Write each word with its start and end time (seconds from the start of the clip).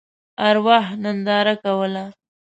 ارواح 0.47 0.85
ننداره 1.03 1.55
کوله. 1.63 2.05